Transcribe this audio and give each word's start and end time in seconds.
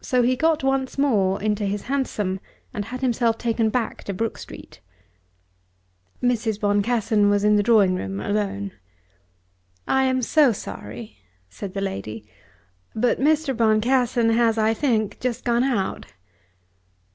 So 0.00 0.22
he 0.22 0.34
got 0.34 0.64
once 0.64 0.96
more 0.96 1.38
into 1.42 1.66
his 1.66 1.82
hansom 1.82 2.40
and 2.72 2.86
had 2.86 3.02
himself 3.02 3.36
taken 3.36 3.68
back 3.68 4.02
to 4.04 4.14
Brook 4.14 4.38
Street. 4.38 4.80
Mrs. 6.22 6.58
Boncassen 6.58 7.28
was 7.28 7.44
in 7.44 7.56
the 7.56 7.62
drawing 7.62 7.94
room 7.94 8.18
alone. 8.18 8.72
"I 9.86 10.04
am 10.04 10.22
so 10.22 10.52
sorry," 10.52 11.18
said 11.50 11.74
the 11.74 11.82
lady, 11.82 12.24
"but 12.96 13.20
Mr. 13.20 13.54
Boncassen 13.54 14.30
has, 14.30 14.56
I 14.56 14.72
think, 14.72 15.20
just 15.20 15.44
gone 15.44 15.64
out." 15.64 16.06